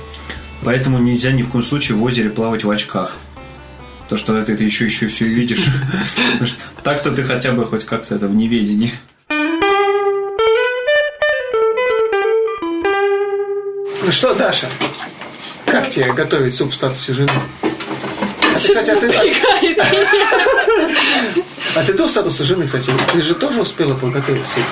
Поэтому 0.63 0.99
нельзя 0.99 1.31
ни 1.33 1.43
в 1.43 1.51
коем 1.51 1.63
случае 1.65 1.97
в 1.97 2.03
озере 2.03 2.31
плавать 2.31 2.65
в 2.65 2.71
очках. 2.71 3.17
То, 4.09 4.17
что 4.17 4.43
ты, 4.43 4.57
ты 4.57 4.65
еще 4.65 4.85
еще 4.87 5.09
все 5.09 5.25
видишь. 5.25 5.65
Так-то 6.83 7.11
ты 7.13 7.23
хотя 7.25 7.53
бы 7.53 7.65
хоть 7.67 7.85
как-то 7.87 8.15
это 8.15 8.29
в 8.29 8.35
неведении. 8.35 8.93
Ну 14.07 14.13
что, 14.13 14.35
Даша, 14.35 14.69
как 15.65 15.89
тебе 15.89 16.13
готовить 16.13 16.55
суп 16.55 16.71
в 16.73 16.75
статусе 16.75 17.15
жены? 17.15 17.31
А 17.63 18.59
ты, 18.59 18.69
кстати, 18.69 18.91
а 18.91 18.97
ты, 18.97 19.77
а- 21.75 21.83
ты 21.85 21.93
до 21.95 22.07
статуса 22.07 22.45
жены, 22.45 22.67
кстати, 22.67 22.91
ты 23.13 23.23
же 23.23 23.35
тоже 23.35 23.63
успела 23.63 23.95
подготовить 23.95 24.45
суп? 24.45 24.65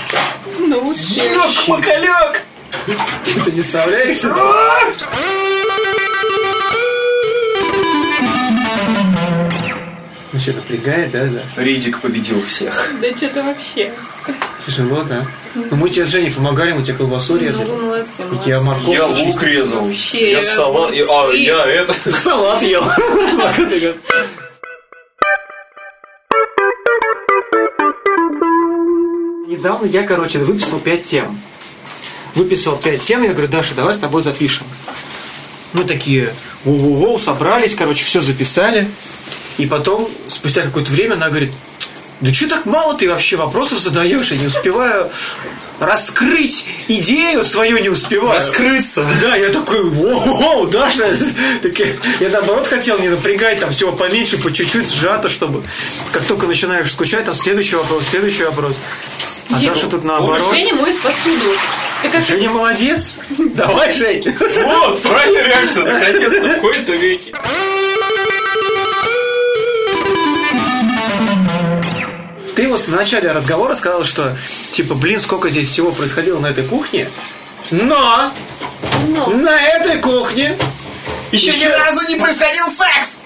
Ну, 0.59 0.89
вообще. 0.89 1.69
Макалек! 1.69 2.43
Ты 3.45 3.53
не 3.53 3.63
справляешься? 3.63 4.29
Ну 10.33 10.39
что, 10.41 10.53
напрягает, 10.53 11.11
да, 11.11 11.27
да? 11.27 11.43
Ридик 11.63 12.01
победил 12.01 12.43
всех. 12.47 12.91
Да 13.03 13.15
что-то 13.17 13.43
вообще. 13.43 13.93
Тяжело, 14.65 15.03
да? 15.03 15.27
Ну 15.55 15.77
мы 15.77 15.91
тебе 15.91 16.07
с 16.07 16.09
Женей 16.09 16.33
помогали, 16.33 16.73
мы 16.73 16.83
тебе 16.83 16.97
колбасу 16.97 17.35
Ну, 17.35 17.41
резали. 17.41 17.65
вы 17.67 17.77
молодцы, 17.83 18.23
И 18.23 18.49
я 18.49 18.61
молодцы. 18.61 18.87
морковку 18.89 19.17
чистил. 19.17 19.47
резал. 19.47 19.81
Вообще. 19.87 20.41
а 21.11 21.31
я 21.35 21.67
это. 21.67 22.11
Салат 22.11 22.63
ел. 22.63 22.83
Недавно 29.47 29.87
я, 29.87 30.03
короче, 30.05 30.39
выписал 30.39 30.79
5 30.79 31.05
тем. 31.05 31.41
Выписал 32.35 32.77
5 32.77 33.01
тем, 33.03 33.23
я 33.23 33.33
говорю, 33.33 33.49
Даша, 33.49 33.75
давай 33.75 33.95
с 33.95 33.99
тобой 33.99 34.23
запишем. 34.23 34.67
Мы 35.73 35.85
такие, 35.85 36.33
воу-воу-воу, 36.65 37.19
собрались, 37.19 37.75
короче, 37.75 38.05
все 38.05 38.21
записали. 38.21 38.89
И 39.59 39.67
потом, 39.67 40.11
спустя 40.29 40.63
какое-то 40.63 40.93
время, 40.93 41.15
она 41.15 41.29
говорит, 41.29 41.53
да 42.21 42.33
что 42.33 42.49
так 42.49 42.67
мало 42.67 42.97
ты 42.97 43.09
вообще 43.09 43.37
вопросов 43.37 43.81
задаешь, 43.81 44.31
я 44.31 44.39
не 44.39 44.47
успеваю 44.47 45.11
раскрыть 45.83 46.65
идею 46.89 47.45
свою 47.45 47.79
не 47.79 47.89
успеваю. 47.89 48.39
Раскрыться. 48.39 49.07
Да, 49.21 49.37
я 49.37 49.51
такой, 49.51 49.85
воу, 49.85 50.67
Даша, 50.67 51.17
так 51.63 51.79
я, 51.79 51.87
я 52.21 52.29
наоборот 52.31 52.67
хотел 52.67 52.99
не 52.99 53.09
напрягать, 53.09 53.61
там 53.61 53.71
всего 53.71 53.93
поменьше, 53.93 54.39
по 54.39 54.53
чуть-чуть 54.53 54.91
сжато, 54.91 55.29
чтобы 55.29 55.63
как 56.13 56.25
только 56.25 56.47
начинаешь 56.47 56.91
скучать, 56.91 57.25
там 57.25 57.35
следующий 57.35 57.77
вопрос, 57.77 58.07
следующий 58.09 58.45
вопрос. 58.45 58.79
А 59.51 59.59
Дима, 59.59 59.75
Даша 59.75 59.87
тут 59.89 60.05
наоборот. 60.05 60.51
Женя 60.51 60.75
моет 60.75 61.01
посуду. 61.01 61.57
Ты 62.03 62.09
как 62.09 62.25
Женя 62.25 62.51
молодец. 62.51 63.15
Давай, 63.39 63.93
Жень. 63.93 64.35
Вот, 64.65 65.03
правильная 65.03 65.45
реакция, 65.45 65.85
наконец-то, 65.85 66.59
в 66.59 66.61
кои-то 66.61 66.93
веке. 66.93 67.33
Ты 72.55 72.69
вот 72.69 72.83
в 72.83 72.95
начале 72.95 73.33
разговора 73.33 73.75
сказал, 73.75 74.05
что 74.05 74.37
типа, 74.73 74.95
блин, 74.95 75.19
сколько 75.21 75.49
здесь 75.49 75.69
всего 75.69 75.91
происходило 75.93 76.39
на 76.39 76.49
этой 76.49 76.65
кухне. 76.65 77.09
Но 77.71 78.33
Но. 79.09 79.27
на 79.29 79.61
этой 79.61 79.99
кухне 79.99 80.57
Еще 81.31 81.57
ни 81.57 81.65
разу 81.65 82.07
не 82.09 82.17
происходил 82.17 82.67
секс! 82.69 83.19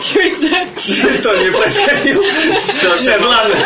Чё 0.00 0.20
это? 0.20 0.80
что 0.80 1.36
не 1.36 1.50
происходило. 1.50 2.24
Все, 2.68 2.96
все, 2.98 3.18
ладно. 3.18 3.56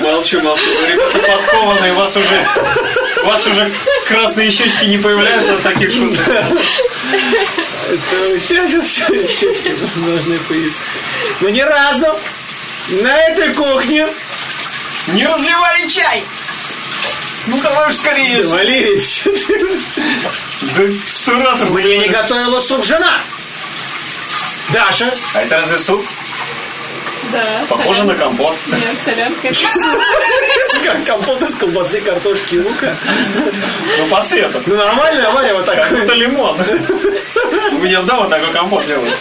Молчу, 0.00 0.40
молчу. 0.40 0.64
Вы, 0.80 0.86
Ребята 0.88 1.18
подкованные, 1.18 1.92
у 1.92 1.96
вас 1.96 2.16
уже, 2.16 2.46
у 3.22 3.26
вас 3.26 3.46
уже 3.46 3.70
красные 4.08 4.50
щечки 4.50 4.86
не 4.86 4.98
появляются 4.98 5.54
от 5.54 5.62
таких 5.62 5.92
шуток. 5.92 6.26
Сейчас 7.86 8.86
щечки 8.86 9.74
должны 9.96 10.38
появиться. 10.40 10.80
Но 11.40 11.48
ни 11.50 11.60
разу 11.60 12.18
на 12.88 13.16
этой 13.28 13.52
кухне 13.54 14.08
Не 15.08 15.26
разливали 15.26 15.88
чай! 15.88 16.24
Ну 17.46 17.60
давай 17.60 17.88
уж 17.88 17.94
скорее. 17.94 18.42
Ты? 18.42 19.02
Да 20.76 20.82
сто 21.06 21.38
раз 21.38 21.60
Мне 21.62 21.96
не 21.98 22.08
готовила 22.08 22.60
суп 22.60 22.84
жена. 22.84 23.20
Даша, 24.72 25.14
А 25.34 25.42
это 25.42 25.58
разве 25.58 25.78
суп? 25.78 26.04
Да. 27.36 27.66
Похоже 27.68 28.04
на 28.04 28.14
компот. 28.14 28.56
Нет, 28.66 28.96
солянка. 29.04 29.48
как 30.82 31.04
компот 31.04 31.42
из 31.42 31.54
колбасы, 31.54 32.00
картошки 32.00 32.54
и 32.54 32.60
лука. 32.60 32.96
Ну 33.98 34.06
по 34.06 34.22
свету. 34.22 34.62
Ну 34.64 34.74
нормально, 34.74 35.30
Варя, 35.32 35.54
вот 35.54 35.66
так. 35.66 35.76
Как 35.76 35.90
будто 35.90 36.14
лимон. 36.14 36.56
У 37.72 37.78
меня 37.78 38.00
дома 38.02 38.28
такой 38.30 38.50
компот 38.52 38.86
делают. 38.86 39.14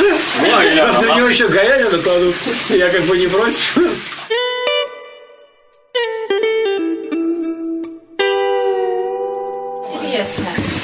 Ну, 0.00 0.62
или 0.62 0.80
Правда, 0.80 1.12
в 1.12 1.16
него 1.16 1.28
еще 1.28 1.46
говядину 1.46 2.02
кладут. 2.02 2.34
Я 2.70 2.90
как 2.90 3.02
бы 3.02 3.16
не 3.16 3.28
против. 3.28 3.78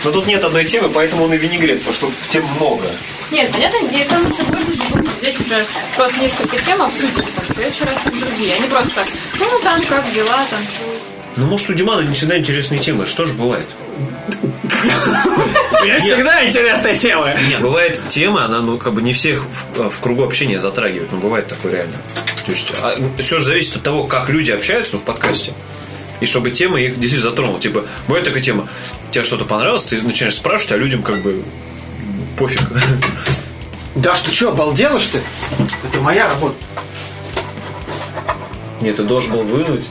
Но 0.04 0.12
тут 0.12 0.26
нет 0.26 0.44
одной 0.44 0.64
темы, 0.64 0.90
поэтому 0.90 1.24
он 1.24 1.32
и 1.32 1.38
винегрет, 1.38 1.82
потому 1.82 1.94
что 1.94 2.28
тем 2.28 2.44
много. 2.56 2.84
Нет, 3.30 3.50
понятно, 3.50 3.78
я 3.90 4.04
там 4.04 4.22
можно 4.22 4.74
же 4.74 4.82
было 4.92 5.10
взять 5.20 5.40
уже 5.40 5.66
просто 5.96 6.20
несколько 6.20 6.56
тем 6.58 6.82
обсудить, 6.82 7.14
там, 7.14 7.44
в 7.48 7.54
следующий 7.54 7.84
раз 7.84 7.96
и 8.06 8.20
другие. 8.20 8.54
Они 8.56 8.68
просто 8.68 8.90
так, 8.94 9.06
ну 9.40 9.46
там 9.62 9.82
как 9.86 10.12
дела, 10.12 10.44
там 10.50 10.60
что. 10.62 11.14
Ну, 11.36 11.46
может, 11.46 11.68
у 11.70 11.74
Димана 11.74 12.02
не 12.02 12.14
всегда 12.14 12.38
интересные 12.38 12.78
темы. 12.78 13.06
Что 13.06 13.26
же 13.26 13.32
бывает? 13.32 13.66
У 14.68 15.84
меня 15.84 15.98
всегда 15.98 16.46
интересная 16.46 16.96
тема. 16.96 17.34
Нет, 17.48 17.60
бывает 17.60 18.00
тема, 18.08 18.44
она, 18.44 18.60
ну, 18.60 18.78
как 18.78 18.92
бы 18.92 19.02
не 19.02 19.12
всех 19.12 19.44
в, 19.74 19.90
в 19.90 20.00
кругу 20.00 20.22
общения 20.22 20.60
затрагивает. 20.60 21.10
Ну, 21.10 21.18
бывает 21.18 21.48
такое 21.48 21.72
реально. 21.72 21.96
То 22.46 22.52
есть, 22.52 22.72
а, 22.80 22.96
все 23.18 23.38
же 23.40 23.46
зависит 23.46 23.76
от 23.76 23.82
того, 23.82 24.04
как 24.04 24.28
люди 24.28 24.52
общаются 24.52 24.96
в 24.98 25.02
подкасте. 25.02 25.52
И 26.20 26.26
чтобы 26.26 26.50
тема 26.50 26.80
их 26.80 26.98
действительно 26.98 27.30
затронула. 27.30 27.60
Типа, 27.60 27.84
бывает 28.06 28.24
такая 28.24 28.42
тема, 28.42 28.68
тебе 29.10 29.24
что-то 29.24 29.44
понравилось, 29.44 29.84
ты 29.84 30.00
начинаешь 30.00 30.34
спрашивать, 30.34 30.72
а 30.72 30.76
людям 30.76 31.02
как 31.02 31.20
бы 31.22 31.42
пофиг. 32.38 32.60
Да 33.94 34.14
что, 34.16 34.34
что, 34.34 34.50
обалдела, 34.50 34.98
что 34.98 35.18
ли? 35.18 35.24
Это 35.88 36.00
моя 36.00 36.28
работа. 36.28 36.56
Нет, 38.80 38.96
ты 38.96 39.04
должен 39.04 39.32
был 39.32 39.42
вынуть, 39.42 39.88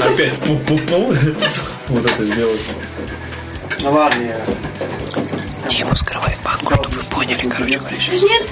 опять 0.00 0.32
пу-пу-пу, 0.34 1.16
вот 1.88 2.06
это 2.06 2.24
сделать. 2.24 2.60
Ну 3.82 3.92
ладно, 3.92 4.22
я... 4.22 4.40
Дима 5.68 5.94
скрывает 5.94 6.38
банку, 6.42 6.74
чтобы 6.74 6.96
вы 6.96 7.02
поняли, 7.04 7.46
короче 7.48 7.78
говоря. 7.78 7.96
сейчас. 7.96 8.22
Нет, 8.22 8.46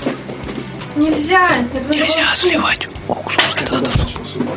нельзя. 0.94 1.56
Нельзя 1.88 2.34
сливать 2.34 2.86
уксус, 3.08 3.42
это 3.56 3.74
надо 3.74 3.90
в 3.90 3.96
суп. 3.96 4.48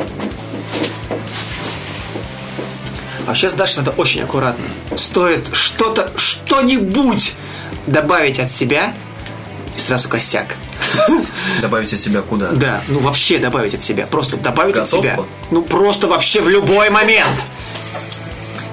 А 3.26 3.34
сейчас, 3.34 3.54
Даша, 3.54 3.78
надо 3.78 3.90
очень 3.92 4.22
аккуратно. 4.22 4.64
Стоит 4.96 5.44
что-то, 5.52 6.10
что-нибудь 6.16 7.34
добавить 7.86 8.38
от 8.38 8.50
себя, 8.50 8.94
и 9.76 9.80
сразу 9.80 10.08
косяк. 10.08 10.54
Добавить 11.60 11.92
от 11.92 11.98
себя 11.98 12.22
куда? 12.22 12.48
Да, 12.52 12.80
ну 12.88 13.00
вообще 13.00 13.38
добавить 13.38 13.74
от 13.74 13.82
себя. 13.82 14.06
Просто 14.06 14.36
добавить 14.36 14.76
от 14.76 14.84
Готовку? 14.84 15.02
себя. 15.06 15.18
Ну 15.50 15.62
просто 15.62 16.06
вообще 16.06 16.40
в 16.40 16.48
любой 16.48 16.88
момент. 16.90 17.36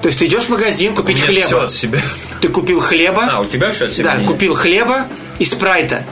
То 0.00 0.08
есть 0.08 0.18
ты 0.18 0.26
идешь 0.26 0.44
в 0.44 0.48
магазин 0.50 0.94
купить 0.94 1.18
Нет, 1.18 1.26
хлеба. 1.26 1.46
все 1.46 1.60
от 1.62 1.72
себя. 1.72 2.02
Ты 2.40 2.48
купил 2.48 2.80
хлеба. 2.80 3.28
А, 3.30 3.40
у 3.40 3.44
тебя 3.46 3.70
все 3.72 3.86
от 3.86 3.92
себя? 3.92 4.12
Да, 4.12 4.16
Нет. 4.18 4.26
купил 4.26 4.54
хлеба 4.54 5.06
и 5.38 5.44
спрайта. 5.44 6.04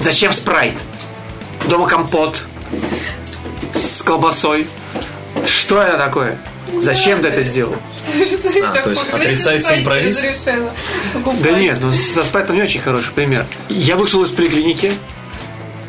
Зачем 0.00 0.32
спрайт? 0.32 0.74
Дома 1.68 1.86
компот 1.86 2.42
с 3.72 4.02
колбасой. 4.02 4.66
Что 5.46 5.80
это 5.80 5.96
такое? 5.96 6.38
Зачем 6.80 7.22
ты 7.22 7.28
это 7.28 7.42
сделал? 7.42 7.76
А, 8.64 8.72
то 8.82 8.90
есть 8.90 9.02
разрешила 10.10 10.72
покупать. 11.12 11.42
Да 11.42 11.50
нет, 11.52 11.78
ну 11.80 11.92
со 11.92 12.24
спрайтом 12.24 12.56
не 12.56 12.62
очень 12.62 12.80
хороший 12.80 13.12
пример. 13.12 13.46
Я 13.68 13.96
вышел 13.96 14.22
из 14.22 14.30
поликлиники 14.30 14.92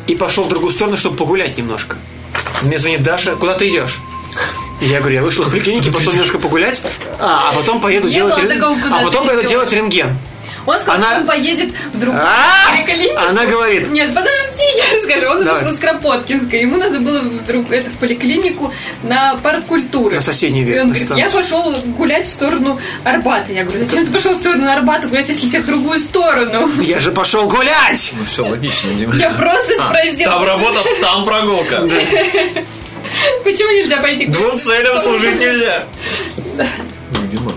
и 0.06 0.14
пошел 0.14 0.44
в 0.44 0.48
другую 0.48 0.70
сторону, 0.72 0.96
чтобы 0.96 1.16
погулять 1.16 1.56
немножко. 1.58 1.96
Мне 2.62 2.78
звонит 2.78 3.02
Даша, 3.02 3.36
куда 3.36 3.54
ты 3.54 3.68
идешь? 3.68 3.98
Я 4.80 5.00
говорю, 5.00 5.16
я 5.16 5.22
вышел 5.22 5.44
из 5.44 5.48
поликлиники, 5.50 5.90
пошел 5.90 6.12
немножко 6.12 6.38
погулять, 6.38 6.80
а, 7.18 7.50
а 7.50 7.54
потом 7.54 7.80
поеду 7.80 8.08
делать 8.08 8.34
рен- 8.38 8.48
а 8.92 9.02
потом 9.04 9.26
поеду 9.26 9.46
делать 9.46 9.72
рентген. 9.72 10.16
Он 10.66 10.76
сказал, 10.78 10.96
Она- 10.96 11.10
что 11.12 11.20
он 11.20 11.26
поедет 11.26 11.72
в 11.94 11.98
другую 12.00 12.22
А! 12.26 12.70
поликлинику. 12.76 13.20
Она 13.28 13.46
говорит, 13.46 13.88
Нет, 13.90 14.08
подожди, 14.14 14.64
я 14.76 14.96
расскажу. 14.98 15.30
Он 15.38 15.44
Давай. 15.44 15.72
из 15.72 15.78
Кропоткинской. 15.78 16.60
Ему 16.60 16.76
надо 16.76 16.98
было 17.00 17.20
в, 17.20 17.46
друг- 17.46 17.70
это, 17.72 17.88
в 17.90 17.94
поликлинику 17.98 18.72
на 19.02 19.36
парк 19.42 19.64
культуры. 19.66 20.14
На 20.16 20.20
соседний 20.22 20.60
И 20.62 20.64
век, 20.64 20.82
он 20.82 20.88
говорит, 20.90 21.10
я 21.16 21.30
пошел 21.30 21.72
гулять 21.96 22.26
в 22.26 22.32
сторону 22.32 22.78
Арбата. 23.04 23.52
Я 23.52 23.64
говорю, 23.64 23.84
зачем 23.86 24.06
ты 24.06 24.12
пошел 24.12 24.32
в 24.34 24.36
сторону 24.36 24.70
Арбата 24.70 25.08
гулять, 25.08 25.28
если 25.28 25.48
тебе 25.48 25.60
в 25.60 25.66
другую 25.66 26.00
сторону? 26.00 26.68
я 26.82 27.00
же 27.00 27.12
пошел 27.12 27.48
гулять! 27.48 28.12
Ну 28.18 28.24
все, 28.26 28.44
логично, 28.46 28.92
Дима. 28.94 29.14
Я 29.16 29.30
просто 29.30 29.74
А, 29.78 29.88
спросила, 29.88 30.32
Там 30.32 30.44
работа, 30.46 30.80
там 31.00 31.24
прогулка. 31.24 31.88
почему 33.44 33.70
нельзя 33.72 33.98
пойти? 34.00 34.26
Двум 34.26 34.58
целям 34.58 35.00
служить 35.00 35.38
нельзя. 35.40 35.84
Ну, 36.56 37.26
Дима, 37.32 37.52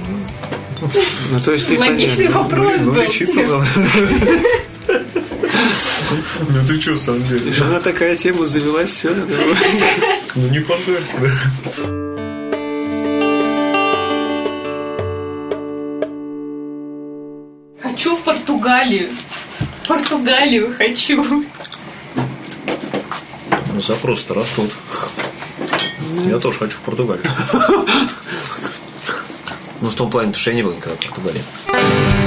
ну, 1.32 1.40
то 1.40 1.52
есть 1.52 1.68
ты 1.68 1.78
Логичный 1.78 2.28
понятно. 2.28 2.44
вопрос 2.44 2.82
ну, 2.82 2.92
был. 2.92 3.02
лечиться 3.02 3.42
надо. 3.42 3.66
Ну 6.50 6.68
ты 6.68 6.82
что, 6.82 6.92
в 6.94 7.00
самом 7.00 7.24
деле? 7.24 7.54
Жена 7.54 7.80
такая 7.80 8.18
тема 8.18 8.46
завелась, 8.46 8.90
все. 8.92 9.16
Ну 10.36 10.48
не 10.50 10.60
позорься, 10.60 11.14
да. 11.22 11.30
Хочу 17.82 18.16
в 18.16 18.22
Португалию. 18.22 19.10
В 19.84 19.88
Португалию 19.88 20.74
хочу. 20.78 21.24
Ну, 23.74 23.82
запросы-то 23.82 24.34
растут. 24.34 24.72
Я 26.26 26.40
тоже 26.40 26.60
хочу 26.60 26.78
в 26.78 26.82
Португалию. 26.82 27.32
Ну, 29.82 29.90
в 29.90 29.96
том 29.96 30.10
плане, 30.12 30.28
потому 30.28 30.42
что 30.42 30.52
я 30.52 30.56
не 30.56 30.64
был 30.64 30.74
никогда 30.74 30.96
в 30.96 31.00
Португалии. 31.00 32.21